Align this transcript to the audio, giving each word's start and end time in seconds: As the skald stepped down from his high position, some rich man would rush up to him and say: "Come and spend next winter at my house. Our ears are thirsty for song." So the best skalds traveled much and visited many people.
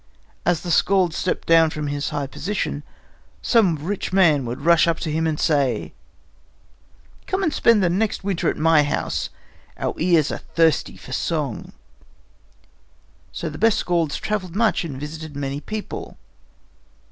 As 0.47 0.61
the 0.61 0.71
skald 0.71 1.13
stepped 1.13 1.47
down 1.47 1.69
from 1.69 1.85
his 1.85 2.09
high 2.09 2.25
position, 2.25 2.81
some 3.43 3.75
rich 3.75 4.11
man 4.11 4.45
would 4.45 4.61
rush 4.65 4.87
up 4.87 4.99
to 5.01 5.11
him 5.11 5.27
and 5.27 5.39
say: 5.39 5.93
"Come 7.27 7.43
and 7.43 7.53
spend 7.53 7.81
next 7.99 8.23
winter 8.23 8.49
at 8.49 8.57
my 8.57 8.81
house. 8.81 9.29
Our 9.77 9.93
ears 9.99 10.31
are 10.31 10.39
thirsty 10.39 10.97
for 10.97 11.11
song." 11.13 11.73
So 13.31 13.47
the 13.47 13.59
best 13.59 13.77
skalds 13.77 14.17
traveled 14.19 14.55
much 14.55 14.83
and 14.83 14.99
visited 14.99 15.35
many 15.35 15.61
people. 15.61 16.17